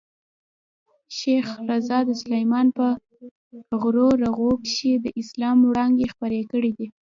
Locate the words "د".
2.07-2.11, 4.99-5.05